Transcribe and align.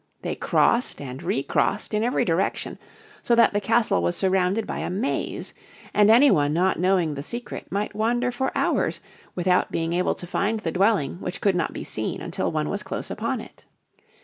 They 0.23 0.33
crossed 0.33 0.99
and 0.99 1.21
re 1.21 1.43
crossed 1.43 1.93
in 1.93 2.03
every 2.03 2.25
direction, 2.25 2.79
so 3.21 3.35
that 3.35 3.53
the 3.53 3.61
castle 3.61 4.01
was 4.01 4.15
surrounded 4.15 4.65
by 4.65 4.79
a 4.79 4.89
maze, 4.89 5.53
and 5.93 6.09
any 6.09 6.31
one 6.31 6.53
not 6.53 6.79
knowing 6.79 7.13
the 7.13 7.21
secret 7.21 7.71
might 7.71 7.93
wander 7.95 8.31
for 8.31 8.51
hours 8.57 8.99
without 9.35 9.71
being 9.71 9.93
able 9.93 10.15
to 10.15 10.25
find 10.25 10.61
the 10.61 10.71
dwelling 10.71 11.17
which 11.21 11.39
could 11.39 11.53
not 11.55 11.71
be 11.71 11.83
seen 11.83 12.19
until 12.19 12.51
one 12.51 12.67
was 12.67 12.81
close 12.81 13.11
upon 13.11 13.41
it. 13.41 13.63